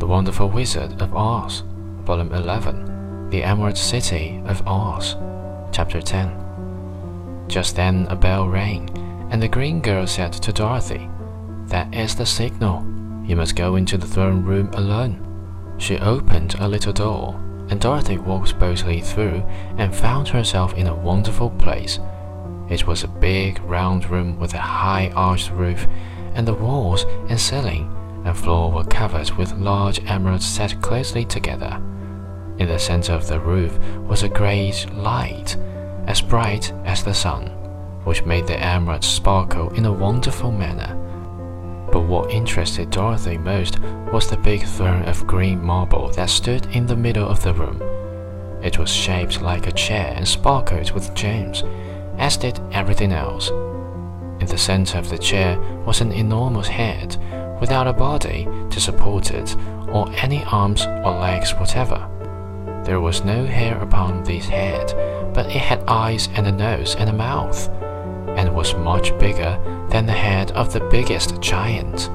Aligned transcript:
The 0.00 0.06
Wonderful 0.06 0.48
Wizard 0.48 1.02
of 1.02 1.14
Oz, 1.14 1.62
Volume 2.04 2.32
11, 2.32 3.28
The 3.28 3.44
Emerald 3.44 3.76
City 3.76 4.42
of 4.46 4.66
Oz, 4.66 5.14
Chapter 5.72 6.00
10. 6.00 7.44
Just 7.48 7.76
then 7.76 8.06
a 8.08 8.16
bell 8.16 8.48
rang, 8.48 8.88
and 9.30 9.42
the 9.42 9.46
green 9.46 9.82
girl 9.82 10.06
said 10.06 10.32
to 10.32 10.54
Dorothy, 10.54 11.06
That 11.66 11.94
is 11.94 12.14
the 12.14 12.24
signal. 12.24 12.82
You 13.26 13.36
must 13.36 13.56
go 13.56 13.76
into 13.76 13.98
the 13.98 14.06
throne 14.06 14.42
room 14.42 14.70
alone. 14.72 15.76
She 15.76 15.98
opened 15.98 16.54
a 16.54 16.66
little 16.66 16.94
door, 16.94 17.34
and 17.68 17.78
Dorothy 17.78 18.16
walked 18.16 18.58
boldly 18.58 19.02
through 19.02 19.44
and 19.76 19.94
found 19.94 20.28
herself 20.28 20.72
in 20.78 20.86
a 20.86 20.94
wonderful 20.94 21.50
place. 21.50 21.98
It 22.70 22.86
was 22.86 23.04
a 23.04 23.08
big 23.08 23.60
round 23.64 24.08
room 24.08 24.40
with 24.40 24.54
a 24.54 24.58
high 24.58 25.12
arched 25.14 25.50
roof, 25.50 25.86
and 26.32 26.48
the 26.48 26.54
walls 26.54 27.04
and 27.28 27.38
ceiling 27.38 27.94
and 28.24 28.36
floor 28.36 28.70
were 28.70 28.84
covered 28.84 29.30
with 29.32 29.52
large 29.58 30.04
emeralds 30.06 30.46
set 30.46 30.80
closely 30.82 31.24
together. 31.24 31.80
In 32.58 32.68
the 32.68 32.78
center 32.78 33.12
of 33.12 33.26
the 33.26 33.40
roof 33.40 33.78
was 34.06 34.22
a 34.22 34.28
great 34.28 34.86
light, 34.92 35.56
as 36.06 36.20
bright 36.20 36.72
as 36.84 37.02
the 37.02 37.14
sun, 37.14 37.46
which 38.04 38.24
made 38.24 38.46
the 38.46 38.58
emeralds 38.58 39.06
sparkle 39.06 39.70
in 39.70 39.86
a 39.86 39.92
wonderful 39.92 40.52
manner. 40.52 40.96
But 41.90 42.02
what 42.02 42.30
interested 42.30 42.90
Dorothy 42.90 43.38
most 43.38 43.78
was 44.12 44.28
the 44.28 44.36
big 44.36 44.62
throne 44.64 45.02
of 45.04 45.26
green 45.26 45.62
marble 45.62 46.10
that 46.12 46.30
stood 46.30 46.66
in 46.74 46.86
the 46.86 46.96
middle 46.96 47.26
of 47.26 47.42
the 47.42 47.54
room. 47.54 47.82
It 48.62 48.78
was 48.78 48.92
shaped 48.92 49.40
like 49.40 49.66
a 49.66 49.72
chair 49.72 50.12
and 50.14 50.28
sparkled 50.28 50.90
with 50.92 51.14
gems, 51.14 51.64
as 52.18 52.36
did 52.36 52.60
everything 52.72 53.12
else. 53.12 53.50
In 54.40 54.46
the 54.46 54.58
center 54.58 54.98
of 54.98 55.10
the 55.10 55.18
chair 55.18 55.58
was 55.84 56.00
an 56.00 56.12
enormous 56.12 56.68
head 56.68 57.16
without 57.60 57.86
a 57.86 57.92
body 57.92 58.48
to 58.70 58.80
support 58.80 59.30
it 59.30 59.54
or 59.88 60.10
any 60.12 60.42
arms 60.44 60.86
or 60.86 61.20
legs 61.20 61.52
whatever. 61.54 62.08
There 62.84 63.00
was 63.00 63.24
no 63.24 63.44
hair 63.44 63.78
upon 63.82 64.24
this 64.24 64.48
head, 64.48 64.94
but 65.34 65.46
it 65.46 65.60
had 65.60 65.84
eyes 65.86 66.28
and 66.34 66.46
a 66.46 66.52
nose 66.52 66.96
and 66.96 67.10
a 67.10 67.12
mouth, 67.12 67.68
and 68.36 68.54
was 68.54 68.74
much 68.74 69.16
bigger 69.18 69.58
than 69.90 70.06
the 70.06 70.12
head 70.12 70.52
of 70.52 70.72
the 70.72 70.80
biggest 70.90 71.40
giant. 71.40 72.10